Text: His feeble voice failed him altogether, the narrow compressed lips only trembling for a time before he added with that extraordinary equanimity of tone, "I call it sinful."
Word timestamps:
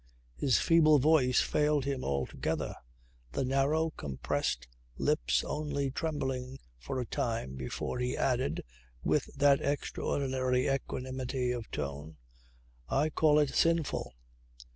His 0.35 0.57
feeble 0.57 0.97
voice 0.97 1.41
failed 1.41 1.85
him 1.85 2.03
altogether, 2.03 2.73
the 3.33 3.45
narrow 3.45 3.91
compressed 3.91 4.67
lips 4.97 5.43
only 5.43 5.91
trembling 5.91 6.57
for 6.79 6.99
a 6.99 7.05
time 7.05 7.55
before 7.55 7.99
he 7.99 8.17
added 8.17 8.63
with 9.03 9.25
that 9.35 9.61
extraordinary 9.61 10.67
equanimity 10.67 11.51
of 11.51 11.69
tone, 11.69 12.17
"I 12.89 13.11
call 13.11 13.37
it 13.37 13.53
sinful." 13.53 14.15